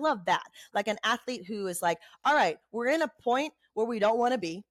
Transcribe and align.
love 0.00 0.24
that. 0.26 0.46
Like 0.74 0.88
an 0.88 0.98
athlete 1.04 1.46
who 1.46 1.66
is 1.66 1.82
like, 1.82 1.98
all 2.24 2.34
right, 2.34 2.58
we're 2.72 2.88
in 2.88 3.02
a 3.02 3.12
point 3.22 3.52
where 3.74 3.86
we 3.86 3.98
don't 3.98 4.18
want 4.18 4.32
to 4.32 4.38
be. 4.38 4.64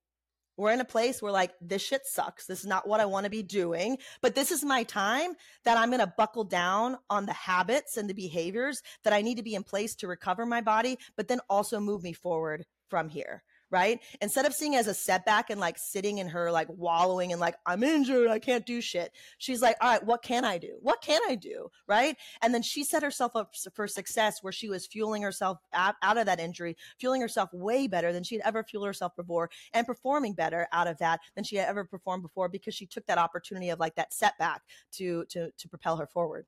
We're 0.58 0.74
in 0.74 0.82
a 0.82 0.86
place 0.86 1.22
where 1.22 1.32
like 1.32 1.54
this 1.62 1.82
shit 1.82 2.06
sucks. 2.06 2.46
This 2.46 2.60
is 2.60 2.66
not 2.66 2.86
what 2.86 3.00
I 3.00 3.06
want 3.06 3.24
to 3.24 3.30
be 3.30 3.44
doing, 3.44 3.98
but 4.22 4.36
this 4.36 4.52
is 4.52 4.62
my 4.62 4.84
time 4.84 5.36
that 5.64 5.78
I'm 5.78 5.90
going 5.90 6.02
to 6.02 6.14
buckle 6.18 6.44
down 6.44 6.98
on 7.10 7.26
the 7.26 7.34
habits 7.34 7.96
and 7.96 8.10
the 8.10 8.14
behaviors 8.14 8.82
that 9.06 9.14
I 9.14 9.22
need 9.22 9.38
to 9.38 9.44
be 9.44 9.56
in 9.56 9.64
place 9.64 9.96
to 9.96 10.08
recover 10.08 10.46
my 10.46 10.60
body, 10.60 11.00
but 11.16 11.30
then 11.30 11.40
also 11.50 11.80
move 11.80 12.04
me 12.04 12.12
forward 12.12 12.66
from 12.90 13.08
here 13.08 13.44
right? 13.72 14.00
Instead 14.22 14.46
of 14.46 14.54
seeing 14.54 14.76
as 14.76 14.88
a 14.88 14.94
setback 14.94 15.50
and 15.50 15.60
like 15.60 15.78
sitting 15.78 16.18
in 16.18 16.28
her 16.28 16.52
like 16.52 16.68
wallowing 16.70 17.32
and 17.32 17.42
like 17.42 17.56
I'm 17.66 17.84
injured, 17.84 18.30
I 18.30 18.40
can't 18.40 18.66
do 18.66 18.82
shit. 18.82 19.12
She's 19.38 19.62
like, 19.62 19.76
all 19.82 19.90
right, 19.90 20.06
what 20.06 20.22
can 20.24 20.46
I 20.46 20.58
do? 20.58 20.78
What 20.82 21.02
can 21.02 21.22
I 21.28 21.36
do, 21.36 21.70
right? 21.88 22.16
And 22.42 22.54
then 22.54 22.62
she 22.62 22.84
set 22.84 23.04
herself 23.04 23.36
up 23.36 23.54
for 23.74 23.88
success 23.88 24.40
where 24.42 24.54
she 24.54 24.70
was 24.70 24.88
fueling 24.88 25.22
herself 25.22 25.60
out, 25.74 25.96
of 26.04 26.26
that 26.26 26.40
injury, 26.40 26.76
fueling 27.00 27.22
herself 27.22 27.54
way 27.54 27.88
better 27.88 28.12
than 28.12 28.24
she'd 28.24 28.42
ever 28.44 28.64
fueled 28.64 28.88
herself 28.88 29.16
before, 29.16 29.50
and 29.74 29.86
performing 29.86 30.34
better 30.34 30.68
out 30.72 30.88
of 30.88 30.98
that 30.98 31.20
than 31.36 31.44
she 31.44 31.56
had 31.56 31.68
ever 31.68 31.86
performed 31.86 32.24
before 32.24 32.50
because 32.50 32.74
she 32.74 32.86
took 32.86 33.06
that 33.06 33.18
opportunity 33.18 33.70
of 33.70 33.80
like 33.80 33.96
that 33.96 34.14
setback 34.14 34.62
to 34.92 35.26
to 35.26 35.52
to 35.58 35.70
propel 35.70 35.98
her 35.98 36.08
forward. 36.08 36.46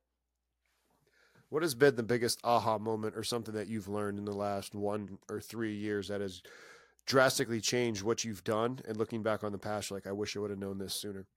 What 1.50 1.64
has 1.64 1.76
been 1.76 1.98
the 1.98 2.04
biggest 2.04 2.40
aha 2.46 2.78
moment 2.78 3.18
or 3.18 3.24
something 3.24 3.54
that 3.56 3.68
you've 3.68 3.90
learned 3.90 4.18
in 4.18 4.24
the 4.24 4.32
last 4.32 4.74
one 4.74 5.18
or 5.30 5.42
three 5.42 5.76
years 5.76 6.08
that 6.08 6.22
has 6.22 6.42
drastically 7.12 7.60
changed 7.60 8.04
what 8.04 8.24
you've 8.24 8.42
done 8.46 8.80
and 8.88 8.96
looking 8.96 9.22
back 9.22 9.44
on 9.44 9.52
the 9.52 9.58
past 9.58 9.92
like 9.92 10.08
i 10.08 10.14
wish 10.14 10.38
i 10.38 10.40
would 10.40 10.50
have 10.50 10.58
known 10.58 10.78
this 10.78 10.94
sooner. 10.94 11.28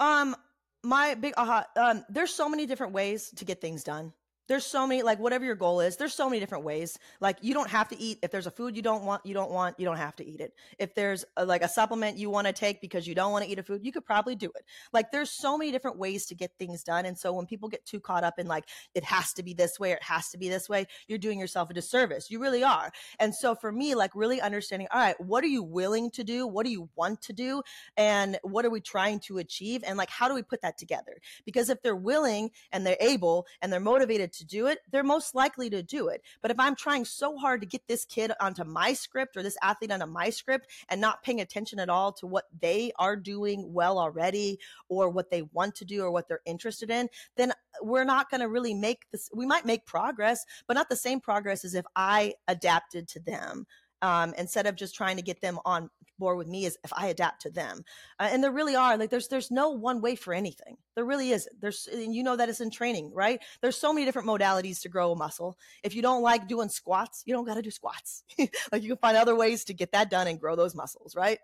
Um 0.00 0.34
my 0.82 1.14
big 1.14 1.32
aha 1.36 1.64
um 1.76 2.04
there's 2.08 2.34
so 2.34 2.48
many 2.48 2.66
different 2.66 2.92
ways 2.92 3.30
to 3.36 3.44
get 3.44 3.60
things 3.60 3.84
done 3.84 4.12
there's 4.48 4.66
so 4.66 4.86
many 4.86 5.02
like 5.02 5.18
whatever 5.18 5.44
your 5.44 5.54
goal 5.54 5.80
is 5.80 5.96
there's 5.96 6.14
so 6.14 6.28
many 6.28 6.40
different 6.40 6.64
ways. 6.64 6.98
Like 7.20 7.38
you 7.40 7.54
don't 7.54 7.70
have 7.70 7.88
to 7.88 7.98
eat. 7.98 8.18
If 8.22 8.30
there's 8.30 8.46
a 8.46 8.50
food 8.50 8.76
you 8.76 8.82
don't 8.82 9.04
want 9.04 9.24
you 9.24 9.34
don't 9.34 9.50
want 9.50 9.78
you 9.78 9.86
don't 9.86 9.96
have 9.96 10.16
to 10.16 10.26
eat 10.26 10.40
it. 10.40 10.52
If 10.78 10.94
there's 10.94 11.24
a, 11.36 11.44
like 11.44 11.62
a 11.62 11.68
supplement 11.68 12.18
you 12.18 12.30
want 12.30 12.46
to 12.46 12.52
take 12.52 12.80
because 12.80 13.06
you 13.06 13.14
don't 13.14 13.32
want 13.32 13.44
to 13.44 13.50
eat 13.50 13.58
a 13.58 13.62
food 13.62 13.84
you 13.84 13.92
could 13.92 14.04
probably 14.04 14.34
do 14.34 14.50
it. 14.54 14.64
Like 14.92 15.10
there's 15.10 15.30
so 15.30 15.56
many 15.56 15.72
different 15.72 15.98
ways 15.98 16.26
to 16.26 16.34
get 16.34 16.50
things 16.58 16.82
done 16.82 17.06
and 17.06 17.18
so 17.18 17.32
when 17.32 17.46
people 17.46 17.68
get 17.68 17.84
too 17.86 18.00
caught 18.00 18.24
up 18.24 18.38
in 18.38 18.46
like 18.46 18.64
it 18.94 19.04
has 19.04 19.32
to 19.34 19.42
be 19.42 19.54
this 19.54 19.80
way 19.80 19.92
or 19.92 19.96
it 19.96 20.02
has 20.02 20.28
to 20.30 20.38
be 20.38 20.48
this 20.48 20.68
way 20.68 20.86
you're 21.08 21.18
doing 21.18 21.38
yourself 21.38 21.70
a 21.70 21.74
disservice. 21.74 22.30
You 22.30 22.40
really 22.40 22.62
are. 22.62 22.92
And 23.18 23.34
so 23.34 23.54
for 23.54 23.72
me 23.72 23.94
like 23.94 24.10
really 24.14 24.40
understanding 24.40 24.88
all 24.92 25.00
right 25.00 25.18
what 25.20 25.42
are 25.42 25.48
you 25.48 25.62
willing 25.62 26.10
to 26.12 26.24
do? 26.24 26.46
What 26.46 26.66
do 26.66 26.72
you 26.72 26.88
want 26.96 27.22
to 27.22 27.32
do? 27.32 27.62
And 27.96 28.38
what 28.42 28.64
are 28.64 28.70
we 28.70 28.80
trying 28.80 29.20
to 29.20 29.38
achieve? 29.38 29.82
And 29.86 29.96
like 29.96 30.10
how 30.10 30.28
do 30.28 30.34
we 30.34 30.42
put 30.42 30.60
that 30.62 30.76
together? 30.76 31.18
Because 31.46 31.70
if 31.70 31.80
they're 31.82 31.96
willing 31.96 32.50
and 32.72 32.86
they're 32.86 32.96
able 33.00 33.46
and 33.62 33.72
they're 33.72 33.80
motivated 33.80 34.33
to 34.38 34.44
do 34.44 34.66
it, 34.66 34.80
they're 34.90 35.04
most 35.04 35.34
likely 35.34 35.70
to 35.70 35.82
do 35.82 36.08
it. 36.08 36.22
But 36.42 36.50
if 36.50 36.58
I'm 36.58 36.76
trying 36.76 37.04
so 37.04 37.36
hard 37.36 37.60
to 37.60 37.66
get 37.66 37.86
this 37.86 38.04
kid 38.04 38.32
onto 38.40 38.64
my 38.64 38.92
script 38.92 39.36
or 39.36 39.42
this 39.42 39.56
athlete 39.62 39.90
onto 39.90 40.06
my 40.06 40.30
script 40.30 40.68
and 40.88 41.00
not 41.00 41.22
paying 41.22 41.40
attention 41.40 41.78
at 41.78 41.88
all 41.88 42.12
to 42.14 42.26
what 42.26 42.44
they 42.60 42.92
are 42.98 43.16
doing 43.16 43.72
well 43.72 43.98
already 43.98 44.58
or 44.88 45.08
what 45.08 45.30
they 45.30 45.42
want 45.52 45.74
to 45.76 45.84
do 45.84 46.02
or 46.02 46.10
what 46.10 46.28
they're 46.28 46.40
interested 46.46 46.90
in, 46.90 47.08
then 47.36 47.52
we're 47.82 48.04
not 48.04 48.30
going 48.30 48.40
to 48.40 48.48
really 48.48 48.74
make 48.74 49.06
this. 49.10 49.30
We 49.34 49.46
might 49.46 49.66
make 49.66 49.86
progress, 49.86 50.44
but 50.66 50.74
not 50.74 50.88
the 50.88 50.96
same 50.96 51.20
progress 51.20 51.64
as 51.64 51.74
if 51.74 51.84
I 51.96 52.34
adapted 52.48 53.08
to 53.08 53.20
them. 53.20 53.66
Um, 54.04 54.34
instead 54.36 54.66
of 54.66 54.76
just 54.76 54.94
trying 54.94 55.16
to 55.16 55.22
get 55.22 55.40
them 55.40 55.58
on 55.64 55.88
board 56.18 56.36
with 56.36 56.46
me 56.46 56.66
is 56.66 56.76
if 56.84 56.92
I 56.94 57.06
adapt 57.06 57.40
to 57.42 57.50
them. 57.50 57.84
Uh, 58.20 58.28
and 58.30 58.44
there 58.44 58.52
really 58.52 58.76
are 58.76 58.98
like 58.98 59.08
there's 59.08 59.28
there's 59.28 59.50
no 59.50 59.70
one 59.70 60.02
way 60.02 60.14
for 60.14 60.34
anything. 60.34 60.76
There 60.94 61.06
really 61.06 61.30
isn't. 61.30 61.58
There's 61.58 61.88
and 61.90 62.14
you 62.14 62.22
know 62.22 62.36
that 62.36 62.50
it's 62.50 62.60
in 62.60 62.70
training, 62.70 63.12
right? 63.14 63.40
There's 63.62 63.78
so 63.78 63.94
many 63.94 64.04
different 64.04 64.28
modalities 64.28 64.82
to 64.82 64.90
grow 64.90 65.12
a 65.12 65.16
muscle. 65.16 65.56
If 65.82 65.94
you 65.94 66.02
don't 66.02 66.22
like 66.22 66.48
doing 66.48 66.68
squats, 66.68 67.22
you 67.24 67.32
don't 67.32 67.46
got 67.46 67.54
to 67.54 67.62
do 67.62 67.70
squats. 67.70 68.24
like 68.72 68.82
you 68.82 68.88
can 68.90 68.98
find 68.98 69.16
other 69.16 69.34
ways 69.34 69.64
to 69.64 69.74
get 69.74 69.92
that 69.92 70.10
done 70.10 70.26
and 70.26 70.38
grow 70.38 70.54
those 70.54 70.74
muscles, 70.74 71.16
right? 71.16 71.38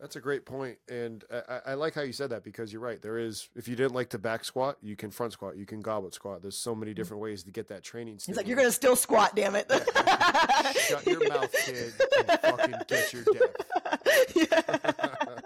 That's 0.00 0.16
a 0.16 0.20
great 0.20 0.46
point, 0.46 0.78
and 0.88 1.22
I, 1.30 1.60
I, 1.66 1.74
like 1.74 1.94
how 1.94 2.00
you 2.00 2.14
said 2.14 2.30
that 2.30 2.42
because 2.42 2.72
you're 2.72 2.80
right. 2.80 3.02
There 3.02 3.18
is, 3.18 3.50
if 3.54 3.68
you 3.68 3.76
didn't 3.76 3.92
like 3.92 4.08
to 4.10 4.18
back 4.18 4.46
squat, 4.46 4.78
you 4.80 4.96
can 4.96 5.10
front 5.10 5.34
squat, 5.34 5.58
you 5.58 5.66
can 5.66 5.82
goblet 5.82 6.14
squat. 6.14 6.40
There's 6.40 6.56
so 6.56 6.74
many 6.74 6.92
mm. 6.92 6.94
different 6.94 7.22
ways 7.22 7.42
to 7.42 7.50
get 7.50 7.68
that 7.68 7.82
training. 7.82 8.18
He's 8.24 8.34
like, 8.34 8.46
you're 8.46 8.56
gonna 8.56 8.72
still 8.72 8.96
squat, 8.96 9.36
damn 9.36 9.54
it! 9.56 9.70
Shut 10.88 11.06
your 11.06 11.28
mouth, 11.28 11.54
kid, 11.66 11.92
and 12.16 12.40
fucking 12.40 12.74
get 12.88 13.12
your 13.12 13.24
depth. 13.24 13.66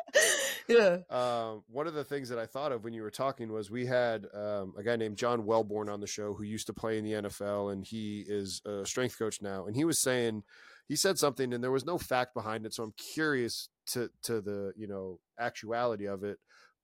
yeah. 0.69 0.99
yeah. 1.11 1.51
Um, 1.51 1.65
one 1.69 1.89
of 1.89 1.95
the 1.95 2.05
things 2.05 2.29
that 2.29 2.39
I 2.39 2.47
thought 2.47 2.71
of 2.71 2.85
when 2.85 2.93
you 2.93 3.03
were 3.03 3.11
talking 3.11 3.53
was 3.53 3.73
we 3.73 3.87
had 3.87 4.27
um, 4.33 4.75
a 4.79 4.85
guy 4.85 4.95
named 4.95 5.17
John 5.17 5.43
Welbourn 5.43 5.93
on 5.93 6.01
the 6.01 6.07
show 6.07 6.33
who 6.33 6.45
used 6.45 6.69
to 6.69 6.73
play 6.73 6.97
in 6.97 7.05
the 7.05 7.13
NFL, 7.13 7.73
and 7.73 7.85
he 7.85 8.25
is 8.29 8.63
a 8.65 8.87
strength 8.87 9.19
coach 9.19 9.43
now, 9.43 9.67
and 9.67 9.75
he 9.75 9.85
was 9.85 10.01
saying 10.01 10.45
he 10.87 10.97
said 10.97 11.19
something 11.19 11.53
and 11.53 11.65
there 11.65 11.71
was 11.71 11.87
no 11.87 11.99
fact 11.99 12.35
behind 12.35 12.67
it 12.67 12.75
so 12.75 12.83
i'm 12.83 12.93
curious 13.15 13.69
to 13.87 14.11
to 14.23 14.41
the 14.41 14.73
you 14.77 14.87
know 14.87 15.19
actuality 15.39 16.07
of 16.07 16.25
it 16.25 16.39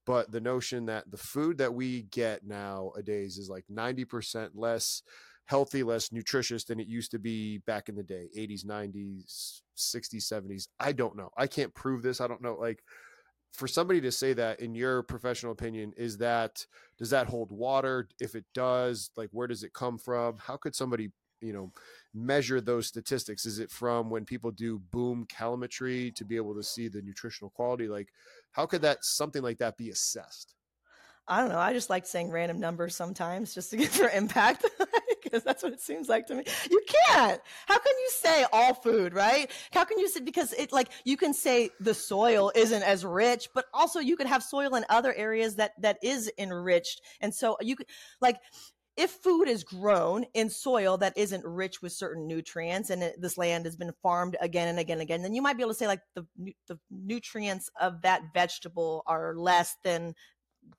but 0.07 0.31
the 0.33 0.41
notion 0.41 0.87
that 0.87 1.11
the 1.11 1.17
food 1.17 1.59
that 1.59 1.75
we 1.75 2.03
get 2.03 2.45
nowadays 2.47 3.37
is 3.37 3.49
like 3.49 3.65
90% 3.71 4.51
less 4.55 5.03
healthy 5.47 5.83
less 5.83 6.11
nutritious 6.13 6.65
than 6.65 6.81
it 6.81 6.87
used 6.87 7.11
to 7.11 7.19
be 7.19 7.59
back 7.67 7.89
in 7.89 7.95
the 7.97 8.03
day 8.03 8.29
80s 8.37 8.65
90s 8.65 9.61
60s 9.77 10.33
70s 10.33 10.69
i 10.79 10.93
don't 10.93 11.17
know. 11.17 11.31
I 11.37 11.47
can't 11.47 11.75
prove 11.75 12.03
this. 12.03 12.21
I 12.21 12.29
don't 12.29 12.43
know. 12.43 12.57
Like 12.61 12.83
for 13.53 13.67
somebody 13.67 14.01
to 14.01 14.13
say 14.13 14.33
that 14.35 14.61
in 14.61 14.75
your 14.75 15.03
professional 15.03 15.53
opinion 15.53 15.93
is 15.97 16.19
that 16.19 16.65
does 16.99 17.11
that 17.11 17.27
hold 17.27 17.51
water? 17.51 18.09
If 18.21 18.35
it 18.35 18.45
does 18.55 19.11
like 19.17 19.29
where 19.33 19.47
does 19.47 19.65
it 19.65 19.73
come 19.73 19.99
from? 19.99 20.37
How 20.39 20.57
could 20.57 20.75
somebody 20.75 21.11
you 21.41 21.53
know 21.53 21.73
measure 22.15 22.61
those 22.61 22.87
statistics? 22.87 23.47
Is 23.47 23.59
it 23.59 23.71
from 23.71 24.11
when 24.11 24.25
people 24.25 24.51
do 24.51 24.81
bomb 24.91 25.27
calorimetry 25.27 26.15
to 26.15 26.25
be 26.25 26.37
able 26.37 26.55
to 26.55 26.63
see 26.63 26.89
the 26.89 27.03
nutritional 27.03 27.51
quality? 27.51 27.89
Like 27.89 28.09
how 28.53 28.67
could 28.67 28.83
that 28.83 29.05
something 29.05 29.43
like 29.43 29.59
that 29.59 29.77
be 29.77 29.91
assessed? 29.91 30.55
I 31.29 31.41
don't 31.41 31.51
know. 31.51 31.59
I 31.59 31.73
just 31.73 31.91
like 31.91 32.07
saying 32.07 32.31
random 32.31 32.59
numbers 32.59 32.97
sometimes 32.97 33.55
just 33.55 33.71
to 33.71 33.77
get 33.77 33.89
for 33.91 34.09
impact 34.09 34.67
because 35.23 35.45
that's 35.45 35.63
what 35.63 35.73
it 35.73 35.81
seems 35.81 36.09
like 36.09 36.27
to 36.27 36.35
me. 36.35 36.45
You 36.69 36.83
can't! 37.07 37.41
How 37.67 37.79
can 37.79 37.95
you 37.99 38.11
say 38.11 38.45
all 38.53 38.75
food 38.75 39.15
right? 39.15 39.49
How 39.73 39.85
can 39.85 39.99
you 39.99 40.09
say 40.09 40.21
because 40.21 40.53
it 40.55 40.73
like 40.73 40.89
you 41.05 41.17
can 41.17 41.33
say 41.33 41.71
the 41.79 41.95
soil 41.95 42.51
isn't 42.57 42.83
as 42.83 43.05
rich 43.05 43.49
but 43.55 43.67
also 43.73 44.01
you 44.01 44.17
could 44.17 44.27
have 44.27 44.43
soil 44.43 44.75
in 44.75 44.85
other 44.89 45.15
areas 45.15 45.55
that 45.57 45.73
that 45.81 45.99
is 46.03 46.31
enriched. 46.37 47.03
And 47.21 47.33
so 47.33 47.57
you 47.61 47.77
could 47.77 47.87
like 48.21 48.37
if 49.01 49.11
food 49.11 49.49
is 49.49 49.65
grown 49.65 50.27
in 50.35 50.51
soil 50.51 50.99
that 50.99 51.17
isn't 51.17 51.45
rich 51.45 51.81
with 51.81 51.91
certain 51.91 52.27
nutrients 52.27 52.91
and 52.91 53.03
it, 53.03 53.19
this 53.19 53.39
land 53.39 53.65
has 53.65 53.75
been 53.75 53.93
farmed 54.03 54.37
again 54.43 54.69
and 54.69 54.79
again 54.79 54.97
and 54.97 55.03
again 55.03 55.23
then 55.23 55.35
you 55.35 55.41
might 55.41 55.57
be 55.57 55.63
able 55.63 55.73
to 55.73 55.79
say 55.79 55.87
like 55.87 56.03
the 56.15 56.27
the 56.69 56.79
nutrients 56.91 57.71
of 57.81 58.03
that 58.03 58.21
vegetable 58.35 59.03
are 59.07 59.35
less 59.35 59.75
than 59.85 60.15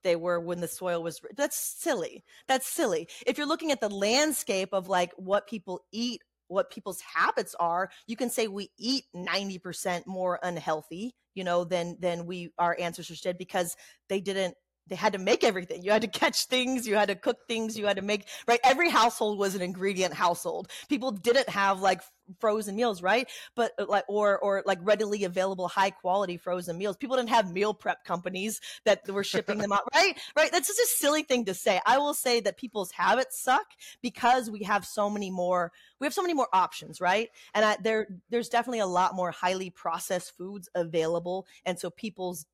they 0.04 0.16
were 0.16 0.40
when 0.40 0.62
the 0.62 0.68
soil 0.68 1.02
was 1.02 1.20
that's 1.36 1.58
silly. 1.58 2.24
That's 2.48 2.68
silly. 2.68 3.08
If 3.26 3.38
you're 3.38 3.48
looking 3.48 3.72
at 3.72 3.82
the 3.82 3.90
landscape 3.90 4.70
of 4.72 4.88
like 4.88 5.12
what 5.18 5.48
people 5.48 5.82
eat 5.92 6.22
what 6.48 6.70
people's 6.70 7.02
habits 7.02 7.56
are 7.62 7.90
you 8.08 8.18
can 8.18 8.30
say 8.30 8.46
we 8.48 8.70
eat 8.78 9.06
90% 9.16 10.06
more 10.06 10.38
unhealthy 10.44 11.16
you 11.34 11.46
know 11.46 11.64
than 11.64 11.96
than 12.02 12.26
we 12.26 12.52
our 12.60 12.76
ancestors 12.78 13.22
did 13.22 13.38
because 13.38 13.78
they 14.10 14.20
didn't 14.20 14.56
they 14.88 14.96
had 14.96 15.14
to 15.14 15.20
make 15.20 15.44
everything. 15.44 15.84
You 15.84 15.92
had 15.92 16.02
to 16.02 16.08
catch 16.08 16.46
things, 16.46 16.88
you 16.88 16.96
had 16.96 17.08
to 17.08 17.16
cook 17.16 17.48
things, 17.48 17.78
you 17.78 17.86
had 17.86 17.96
to 17.98 18.02
make 18.02 18.28
right. 18.48 18.60
Every 18.64 18.90
household 18.90 19.40
was 19.40 19.56
an 19.56 19.62
ingredient 19.62 20.14
household. 20.14 20.70
People 20.90 21.12
didn't 21.12 21.50
have 21.50 21.80
like 21.82 22.02
frozen 22.40 22.76
meals, 22.76 23.02
right? 23.02 23.30
But 23.56 23.72
uh, 23.80 23.86
like 23.88 24.06
or 24.08 24.38
or 24.40 24.64
like 24.66 24.80
readily 24.82 25.24
available 25.24 25.68
high 25.68 25.92
quality 25.92 26.38
frozen 26.38 26.78
meals. 26.78 26.98
People 26.98 27.16
didn't 27.18 27.30
have 27.30 27.52
meal 27.52 27.74
prep 27.74 28.04
companies 28.04 28.60
that 28.86 29.08
were 29.10 29.24
shipping 29.24 29.58
them 29.60 29.72
out, 29.72 29.84
right? 29.96 30.18
Right? 30.36 30.52
That's 30.52 30.68
just 30.68 30.80
a 30.80 30.88
silly 30.98 31.24
thing 31.24 31.46
to 31.46 31.54
say. 31.54 31.80
I 31.86 31.98
will 31.98 32.14
say 32.14 32.40
that 32.42 32.58
people's 32.58 32.92
habits 32.92 33.42
suck 33.42 33.66
because 34.02 34.50
we 34.50 34.64
have 34.64 34.86
so 34.86 35.10
many 35.10 35.32
more 35.32 35.72
we 36.00 36.06
have 36.06 36.14
so 36.14 36.22
many 36.22 36.34
more 36.34 36.50
options, 36.54 37.00
right? 37.00 37.30
And 37.54 37.64
I, 37.64 37.78
there 37.82 38.08
there's 38.30 38.50
definitely 38.50 38.80
a 38.80 38.88
lot 38.88 39.16
more 39.16 39.32
highly 39.32 39.70
processed 39.70 40.36
foods 40.38 40.70
available 40.76 41.46
and 41.66 41.80
so 41.80 41.90
people's 41.90 42.46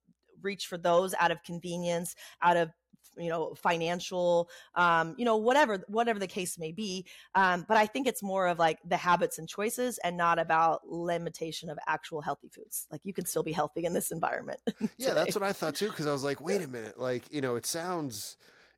reach 0.41 0.67
for 0.67 0.77
those 0.77 1.13
out 1.19 1.31
of 1.31 1.43
convenience, 1.43 2.15
out 2.41 2.57
of 2.57 2.69
you 3.19 3.29
know 3.29 3.53
financial 3.55 4.49
um 4.75 5.15
you 5.17 5.25
know 5.25 5.37
whatever 5.37 5.83
whatever 5.87 6.19
the 6.19 6.27
case 6.27 6.57
may 6.57 6.71
be. 6.71 7.05
Um 7.35 7.65
but 7.67 7.77
i 7.77 7.85
think 7.85 8.07
it's 8.07 8.23
more 8.23 8.47
of 8.47 8.59
like 8.59 8.79
the 8.85 8.97
habits 8.97 9.39
and 9.39 9.47
choices 9.49 9.97
and 10.03 10.15
not 10.15 10.39
about 10.39 10.87
limitation 10.87 11.69
of 11.69 11.77
actual 11.87 12.21
healthy 12.21 12.49
foods. 12.49 12.87
Like 12.91 13.01
you 13.03 13.13
can 13.13 13.25
still 13.25 13.43
be 13.43 13.51
healthy 13.51 13.85
in 13.85 13.93
this 13.93 14.11
environment 14.11 14.59
yeah 14.97 15.13
that's 15.13 15.35
what 15.35 15.43
i 15.43 15.53
thought 15.53 15.75
too 15.75 15.89
because 15.89 16.07
i 16.07 16.11
was 16.11 16.23
like 16.23 16.41
wait 16.41 16.61
a 16.61 16.67
minute. 16.67 16.99
Like 16.99 17.23
you 17.31 17.41
know 17.41 17.55
it 17.55 17.65
sounds 17.65 18.37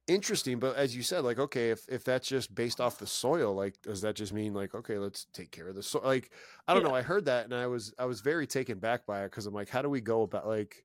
interesting 0.09 0.57
but 0.57 0.75
as 0.75 0.95
you 0.95 1.03
said 1.03 1.23
like 1.23 1.38
okay 1.38 1.69
if, 1.69 1.88
if 1.88 2.03
that's 2.03 2.27
just 2.27 2.53
based 2.56 2.81
off 2.81 2.97
the 2.97 3.06
soil 3.06 3.53
like 3.53 3.79
does 3.83 4.01
that 4.01 4.15
just 4.15 4.33
mean 4.33 4.53
like 4.56 4.73
okay 4.73 4.97
let's 4.97 5.25
take 5.33 5.51
care 5.51 5.67
of 5.67 5.75
the 5.75 5.83
soil 5.83 6.01
like 6.03 6.31
i 6.67 6.73
don't 6.73 6.81
yeah. 6.81 6.89
know 6.89 6.95
i 6.95 7.01
heard 7.01 7.25
that 7.25 7.45
and 7.45 7.53
i 7.53 7.67
was 7.67 7.94
i 8.00 8.06
was 8.06 8.19
very 8.21 8.47
taken 8.47 8.79
back 8.79 9.06
by 9.06 9.21
it 9.21 9.25
because 9.25 9.45
i'm 9.45 9.53
like 9.53 9.69
how 9.69 9.83
do 9.83 9.89
we 9.89 10.01
go 10.01 10.23
about 10.23 10.47
like 10.47 10.83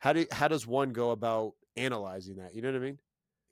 how 0.00 0.12
do 0.12 0.26
how 0.32 0.48
does 0.48 0.66
one 0.66 0.92
go 0.92 1.12
about 1.12 1.52
analyzing 1.76 2.36
that? 2.36 2.54
You 2.54 2.62
know 2.62 2.72
what 2.72 2.76
I 2.76 2.84
mean? 2.84 2.98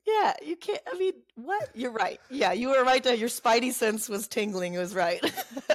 Yeah, 0.05 0.33
you 0.43 0.55
can't. 0.55 0.81
I 0.91 0.97
mean, 0.97 1.13
what? 1.35 1.69
You're 1.73 1.91
right. 1.91 2.19
Yeah, 2.29 2.51
you 2.51 2.69
were 2.69 2.83
right. 2.83 3.01
To, 3.03 3.15
your 3.15 3.29
spidey 3.29 3.71
sense 3.71 4.09
was 4.09 4.27
tingling. 4.27 4.73
It 4.73 4.79
was 4.79 4.95
right. 4.95 5.23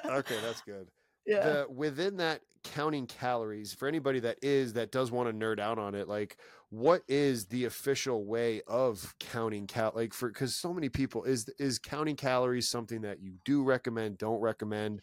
okay, 0.05 0.37
that's 0.43 0.61
good. 0.63 0.89
Yeah. 1.27 1.41
The, 1.41 1.67
within 1.75 2.19
that 2.19 2.43
counting 2.65 3.07
calories, 3.07 3.73
for 3.73 3.89
anybody 3.89 4.21
that 4.21 4.37
is 4.43 4.75
that 4.75 4.93
does 4.93 5.11
want 5.11 5.27
to 5.27 5.35
nerd 5.35 5.59
out 5.59 5.79
on 5.79 5.95
it, 5.95 6.07
like 6.07 6.37
what 6.69 7.03
is 7.09 7.47
the 7.47 7.65
official 7.65 8.27
way 8.27 8.61
of 8.67 9.15
counting 9.21 9.67
cal 9.67 9.93
like 9.95 10.13
for 10.13 10.29
because 10.29 10.55
so 10.55 10.75
many 10.75 10.91
people 10.91 11.25
is 11.25 11.49
is 11.59 11.79
counting 11.79 12.15
calories 12.15 12.69
something 12.69 13.01
that 13.01 13.23
you 13.23 13.33
do 13.47 13.63
recommend, 13.63 14.19
don't 14.19 14.39
recommend? 14.39 15.01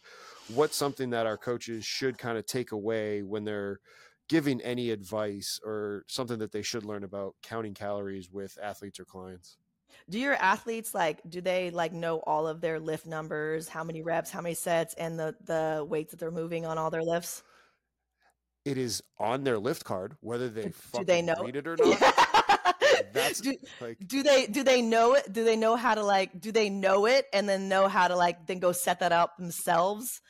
What's 0.54 0.76
something 0.76 1.10
that 1.10 1.26
our 1.26 1.36
coaches 1.36 1.84
should 1.84 2.18
kind 2.18 2.38
of 2.38 2.46
take 2.46 2.70
away 2.70 3.24
when 3.24 3.42
they're 3.42 3.80
giving 4.28 4.60
any 4.60 4.90
advice 4.90 5.60
or 5.64 6.04
something 6.08 6.38
that 6.38 6.52
they 6.52 6.62
should 6.62 6.84
learn 6.84 7.04
about 7.04 7.34
counting 7.42 7.74
calories 7.74 8.30
with 8.30 8.58
athletes 8.62 9.00
or 9.00 9.04
clients? 9.04 9.56
Do 10.08 10.18
your 10.18 10.34
athletes 10.34 10.94
like 10.94 11.20
do 11.28 11.40
they 11.40 11.70
like 11.70 11.92
know 11.92 12.20
all 12.26 12.46
of 12.46 12.60
their 12.60 12.80
lift 12.80 13.06
numbers, 13.06 13.68
how 13.68 13.84
many 13.84 14.02
reps, 14.02 14.30
how 14.30 14.40
many 14.40 14.54
sets 14.54 14.94
and 14.94 15.18
the 15.18 15.34
the 15.44 15.84
weights 15.88 16.12
that 16.12 16.20
they're 16.20 16.30
moving 16.30 16.64
on 16.64 16.78
all 16.78 16.90
their 16.90 17.04
lifts? 17.04 17.42
It 18.64 18.78
is 18.78 19.02
on 19.18 19.44
their 19.44 19.58
lift 19.58 19.84
card 19.84 20.16
whether 20.20 20.48
they 20.48 20.72
do 20.94 21.04
they 21.04 21.22
know 21.22 21.34
read 21.42 21.56
it 21.56 21.66
or 21.66 21.76
not. 21.80 22.00
That's 23.12 23.40
do, 23.40 23.54
like 23.80 23.98
do 24.06 24.22
they 24.22 24.46
do 24.46 24.62
they 24.62 24.80
know 24.80 25.14
it? 25.14 25.32
Do 25.32 25.44
they 25.44 25.56
know 25.56 25.76
how 25.76 25.94
to 25.94 26.02
like 26.02 26.40
do 26.40 26.52
they 26.52 26.70
know 26.70 27.06
it 27.06 27.26
and 27.32 27.48
then 27.48 27.68
know 27.68 27.88
how 27.88 28.08
to 28.08 28.16
like 28.16 28.46
then 28.46 28.60
go 28.60 28.72
set 28.72 29.00
that 29.00 29.12
up 29.12 29.36
themselves? 29.36 30.20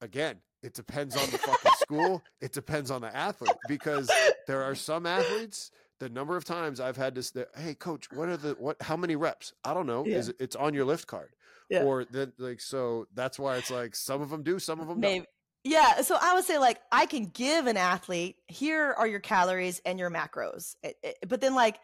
again, 0.00 0.36
it 0.62 0.74
depends 0.74 1.16
on 1.16 1.28
the 1.30 1.38
fucking 1.38 1.72
school. 1.78 2.22
It 2.40 2.52
depends 2.52 2.90
on 2.90 3.00
the 3.02 3.14
athlete 3.14 3.56
because 3.68 4.10
there 4.46 4.62
are 4.62 4.74
some 4.74 5.06
athletes. 5.06 5.70
The 5.98 6.08
number 6.08 6.36
of 6.36 6.44
times 6.44 6.78
I've 6.80 6.96
had 6.96 7.14
this, 7.14 7.32
hey 7.56 7.74
coach, 7.74 8.08
what 8.12 8.28
are 8.28 8.36
the 8.36 8.52
what? 8.58 8.76
How 8.82 8.96
many 8.96 9.16
reps? 9.16 9.52
I 9.64 9.72
don't 9.74 9.86
know. 9.86 10.04
Yeah. 10.04 10.16
Is 10.18 10.28
it, 10.28 10.36
it's 10.38 10.56
on 10.56 10.74
your 10.74 10.84
lift 10.84 11.06
card, 11.06 11.30
Yeah. 11.70 11.84
or 11.84 12.04
then 12.04 12.32
like 12.38 12.60
so 12.60 13.06
that's 13.14 13.38
why 13.38 13.56
it's 13.56 13.70
like 13.70 13.94
some 13.96 14.20
of 14.20 14.28
them 14.30 14.42
do, 14.42 14.58
some 14.58 14.80
of 14.80 14.88
them 14.88 15.00
Maybe. 15.00 15.18
don't. 15.20 15.28
Yeah, 15.64 16.02
so 16.02 16.16
I 16.20 16.34
would 16.34 16.44
say 16.44 16.58
like 16.58 16.80
I 16.92 17.06
can 17.06 17.26
give 17.26 17.66
an 17.66 17.76
athlete 17.76 18.36
here 18.46 18.94
are 18.96 19.06
your 19.06 19.20
calories 19.20 19.80
and 19.86 19.98
your 19.98 20.10
macros, 20.10 20.76
It- 20.82 20.96
it- 21.02 21.18
but 21.28 21.40
then 21.40 21.54
like 21.54 21.78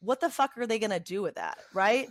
what 0.00 0.20
the 0.20 0.30
fuck 0.30 0.56
are 0.56 0.66
they 0.66 0.78
gonna 0.78 0.98
do 1.00 1.20
with 1.22 1.34
that, 1.36 1.58
right? 1.74 2.08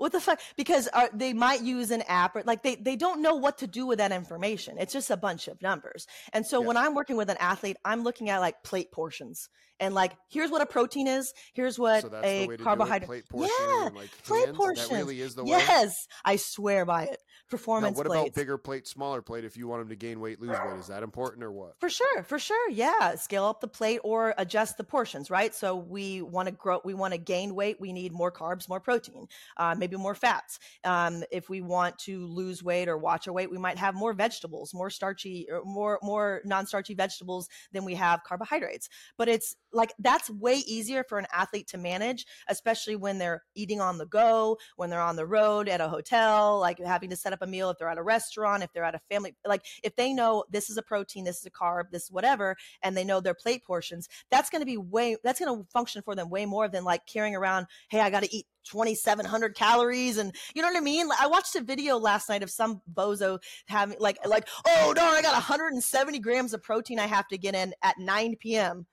What 0.00 0.12
the 0.12 0.20
fuck? 0.20 0.40
Because 0.56 0.88
are, 0.88 1.10
they 1.12 1.34
might 1.34 1.60
use 1.60 1.90
an 1.90 2.02
app 2.08 2.34
or 2.36 2.42
like 2.46 2.62
they 2.62 2.76
they 2.76 2.96
don't 2.96 3.20
know 3.20 3.34
what 3.34 3.58
to 3.58 3.66
do 3.66 3.86
with 3.86 3.98
that 3.98 4.12
information. 4.12 4.76
It's 4.78 4.94
just 4.94 5.10
a 5.10 5.16
bunch 5.16 5.46
of 5.46 5.60
numbers. 5.60 6.06
And 6.32 6.46
so 6.46 6.60
Yeah. 6.60 6.68
when 6.68 6.76
I'm 6.78 6.94
working 6.94 7.16
with 7.16 7.28
an 7.28 7.36
athlete, 7.38 7.76
I'm 7.84 8.02
looking 8.02 8.30
at 8.30 8.40
like 8.40 8.62
plate 8.62 8.92
portions 8.92 9.48
and 9.80 9.94
like 9.94 10.12
here's 10.28 10.50
what 10.50 10.62
a 10.62 10.66
protein 10.66 11.06
is, 11.06 11.32
here's 11.54 11.78
what 11.78 12.02
So 12.02 12.08
a 12.22 12.42
the 12.42 12.48
way 12.48 12.56
to 12.56 12.62
carbohydrate. 12.62 13.08
Plate 13.08 13.28
portion, 13.28 13.54
Yeah, 13.60 13.88
like 13.94 14.10
plate 14.24 14.44
hands. 14.46 14.56
portions. 14.56 14.88
That 14.88 14.96
really 14.96 15.20
is 15.20 15.34
the 15.34 15.44
way. 15.44 15.50
Yes, 15.50 16.06
I 16.24 16.36
swear 16.36 16.84
by 16.84 17.04
it. 17.04 17.18
Now, 17.20 17.56
Performance 17.56 17.96
what 17.98 18.06
plates. 18.06 18.22
about 18.28 18.34
bigger 18.34 18.58
plate, 18.58 18.86
smaller 18.86 19.22
plate? 19.22 19.44
If 19.44 19.56
you 19.56 19.66
want 19.66 19.80
them 19.80 19.88
to 19.88 19.96
gain 19.96 20.20
weight, 20.20 20.40
lose 20.40 20.50
weight, 20.50 20.78
is 20.78 20.86
that 20.86 21.02
important 21.02 21.42
or 21.42 21.50
what? 21.50 21.72
For 21.80 21.88
sure, 21.90 22.22
for 22.22 22.38
sure. 22.38 22.70
Yeah. 22.70 23.16
Scale 23.16 23.44
up 23.44 23.60
the 23.60 23.66
plate 23.66 23.98
or 24.04 24.34
adjust 24.38 24.76
the 24.76 24.84
portions, 24.84 25.30
right? 25.30 25.52
So 25.52 25.74
we 25.74 26.22
want 26.22 26.46
to 26.46 26.52
grow, 26.52 26.80
we 26.84 26.94
want 26.94 27.12
to 27.12 27.18
gain 27.18 27.56
weight. 27.56 27.80
We 27.80 27.92
need 27.92 28.12
more 28.12 28.30
carbs, 28.30 28.68
more 28.68 28.78
protein, 28.78 29.26
uh, 29.56 29.74
maybe 29.76 29.96
more 29.96 30.14
fats. 30.14 30.60
Um, 30.84 31.24
if 31.32 31.48
we 31.50 31.60
want 31.60 31.98
to 32.00 32.24
lose 32.26 32.62
weight 32.62 32.86
or 32.88 32.96
watch 32.96 33.26
our 33.26 33.34
weight, 33.34 33.50
we 33.50 33.58
might 33.58 33.78
have 33.78 33.96
more 33.96 34.12
vegetables, 34.12 34.72
more 34.72 34.88
starchy, 34.90 35.48
or 35.50 35.64
more, 35.64 35.98
more 36.04 36.42
non 36.44 36.66
starchy 36.66 36.94
vegetables 36.94 37.48
than 37.72 37.84
we 37.84 37.96
have 37.96 38.22
carbohydrates. 38.22 38.88
But 39.18 39.28
it's 39.28 39.56
like 39.72 39.92
that's 39.98 40.30
way 40.30 40.56
easier 40.66 41.04
for 41.08 41.18
an 41.18 41.26
athlete 41.32 41.68
to 41.68 41.78
manage, 41.78 42.26
especially 42.48 42.96
when 42.96 43.18
they're 43.18 43.42
eating 43.54 43.80
on 43.80 43.98
the 43.98 44.06
go, 44.06 44.58
when 44.76 44.90
they're 44.90 45.00
on 45.00 45.16
the 45.16 45.26
road 45.26 45.68
at 45.68 45.80
a 45.80 45.88
hotel, 45.88 46.58
like 46.58 46.78
having 46.78 47.10
to 47.10 47.16
set 47.16 47.32
up 47.32 47.42
a 47.42 47.46
meal 47.46 47.70
if 47.70 47.78
they're 47.78 47.88
at 47.88 47.98
a 47.98 48.02
restaurant, 48.02 48.62
if 48.62 48.72
they're 48.72 48.84
at 48.84 48.94
a 48.94 49.00
family, 49.10 49.34
like 49.46 49.64
if 49.82 49.94
they 49.96 50.12
know 50.12 50.44
this 50.50 50.70
is 50.70 50.76
a 50.76 50.82
protein, 50.82 51.24
this 51.24 51.38
is 51.38 51.46
a 51.46 51.50
carb, 51.50 51.90
this 51.90 52.04
is 52.04 52.10
whatever, 52.10 52.56
and 52.82 52.96
they 52.96 53.04
know 53.04 53.20
their 53.20 53.34
plate 53.34 53.64
portions, 53.64 54.08
that's 54.30 54.50
going 54.50 54.60
to 54.60 54.66
be 54.66 54.76
way, 54.76 55.16
that's 55.22 55.40
going 55.40 55.56
to 55.56 55.66
function 55.70 56.02
for 56.02 56.14
them 56.14 56.30
way 56.30 56.46
more 56.46 56.68
than 56.68 56.84
like 56.84 57.06
carrying 57.06 57.34
around, 57.34 57.66
hey, 57.90 58.00
I 58.00 58.10
got 58.10 58.22
to 58.22 58.34
eat 58.34 58.46
2700 58.64 59.54
calories 59.54 60.18
and 60.18 60.34
you 60.54 60.60
know 60.60 60.68
what 60.68 60.76
i 60.76 60.80
mean? 60.80 61.08
I 61.18 61.28
watched 61.28 61.56
a 61.56 61.62
video 61.62 61.96
last 61.96 62.28
night 62.28 62.42
of 62.42 62.50
some 62.50 62.82
bozo 62.92 63.38
having 63.66 63.96
like 63.98 64.18
like 64.26 64.46
oh 64.66 64.92
darn 64.92 65.16
i 65.16 65.22
got 65.22 65.32
170 65.32 66.18
grams 66.18 66.52
of 66.52 66.62
protein 66.62 66.98
i 66.98 67.06
have 67.06 67.26
to 67.28 67.38
get 67.38 67.54
in 67.54 67.72
at 67.82 67.98
9 67.98 68.36
p.m 68.38 68.86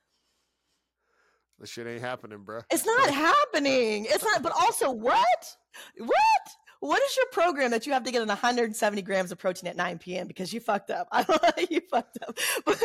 This 1.59 1.69
shit 1.71 1.87
ain't 1.87 2.01
happening, 2.01 2.39
bro. 2.43 2.61
it's 2.71 2.85
not 2.85 3.09
happening. 3.09 4.05
It's 4.09 4.23
not. 4.23 4.43
But 4.43 4.51
also, 4.51 4.91
what? 4.91 5.55
What? 5.97 6.15
What 6.79 7.01
is 7.01 7.17
your 7.17 7.25
program 7.31 7.71
that 7.71 7.87
you 7.87 7.93
have 7.93 8.03
to 8.03 8.11
get 8.11 8.21
in 8.21 8.27
170 8.27 9.01
grams 9.01 9.31
of 9.31 9.39
protein 9.39 9.67
at 9.67 9.75
9 9.75 9.97
p.m. 9.97 10.27
because 10.27 10.53
you 10.53 10.59
fucked 10.59 10.91
up? 10.91 11.07
I 11.11 11.23
don't 11.23 11.41
know. 11.41 11.65
You 11.69 11.81
fucked 11.89 12.19
up. 12.27 12.37
But, 12.65 12.83